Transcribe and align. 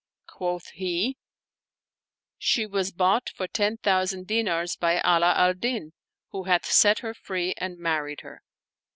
Quoth 0.25 0.69
he, 0.71 1.19
"She 2.39 2.65
was 2.65 2.91
bought 2.91 3.29
for 3.29 3.47
ten 3.47 3.77
thousand 3.77 4.25
dinars 4.25 4.75
by 4.75 4.93
Ala 4.99 5.35
al 5.35 5.53
Din, 5.53 5.93
who 6.31 6.45
hath 6.45 6.65
set 6.65 6.97
her 7.05 7.13
free 7.13 7.53
and 7.57 7.77
married 7.77 8.21
her." 8.21 8.41